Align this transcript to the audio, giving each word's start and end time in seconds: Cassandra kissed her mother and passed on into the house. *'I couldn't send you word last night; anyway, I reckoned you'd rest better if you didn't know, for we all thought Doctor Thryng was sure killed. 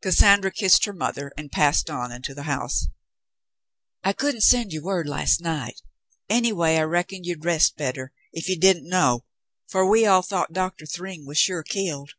Cassandra 0.00 0.50
kissed 0.50 0.86
her 0.86 0.94
mother 0.94 1.32
and 1.36 1.52
passed 1.52 1.90
on 1.90 2.10
into 2.10 2.32
the 2.32 2.44
house. 2.44 2.86
*'I 4.04 4.14
couldn't 4.14 4.40
send 4.40 4.72
you 4.72 4.82
word 4.82 5.06
last 5.06 5.42
night; 5.42 5.82
anyway, 6.30 6.76
I 6.78 6.82
reckoned 6.84 7.26
you'd 7.26 7.44
rest 7.44 7.76
better 7.76 8.10
if 8.32 8.48
you 8.48 8.58
didn't 8.58 8.88
know, 8.88 9.26
for 9.70 9.84
we 9.86 10.06
all 10.06 10.22
thought 10.22 10.54
Doctor 10.54 10.86
Thryng 10.86 11.26
was 11.26 11.36
sure 11.36 11.62
killed. 11.62 12.12